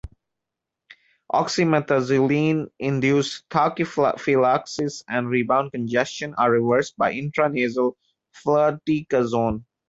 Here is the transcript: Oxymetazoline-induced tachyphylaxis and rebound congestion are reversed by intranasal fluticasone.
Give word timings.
Oxymetazoline-induced 1.31 3.47
tachyphylaxis 3.51 5.03
and 5.07 5.29
rebound 5.29 5.71
congestion 5.73 6.33
are 6.39 6.49
reversed 6.49 6.97
by 6.97 7.13
intranasal 7.13 7.93
fluticasone. 8.33 9.63